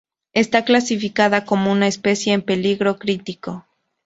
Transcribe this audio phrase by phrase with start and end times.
[0.33, 3.67] Está clasificada como una especie en peligro crítico.